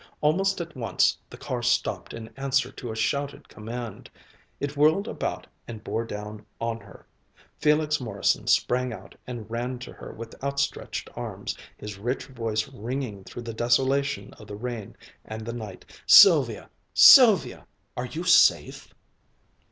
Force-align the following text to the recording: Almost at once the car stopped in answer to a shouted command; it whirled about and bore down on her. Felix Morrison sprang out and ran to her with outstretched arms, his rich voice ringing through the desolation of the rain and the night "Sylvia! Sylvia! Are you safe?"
Almost 0.19 0.59
at 0.59 0.75
once 0.75 1.15
the 1.29 1.37
car 1.37 1.61
stopped 1.61 2.11
in 2.11 2.29
answer 2.29 2.71
to 2.71 2.91
a 2.91 2.95
shouted 2.95 3.47
command; 3.47 4.09
it 4.59 4.75
whirled 4.75 5.07
about 5.07 5.45
and 5.67 5.83
bore 5.83 6.05
down 6.05 6.43
on 6.59 6.79
her. 6.79 7.05
Felix 7.59 8.01
Morrison 8.01 8.47
sprang 8.47 8.91
out 8.91 9.13
and 9.27 9.47
ran 9.47 9.77
to 9.77 9.93
her 9.93 10.11
with 10.11 10.43
outstretched 10.43 11.07
arms, 11.15 11.55
his 11.77 11.99
rich 11.99 12.25
voice 12.25 12.67
ringing 12.69 13.23
through 13.23 13.43
the 13.43 13.53
desolation 13.53 14.33
of 14.39 14.47
the 14.47 14.55
rain 14.55 14.97
and 15.23 15.45
the 15.45 15.53
night 15.53 15.85
"Sylvia! 16.07 16.71
Sylvia! 16.95 17.67
Are 17.95 18.07
you 18.07 18.23
safe?" 18.23 18.91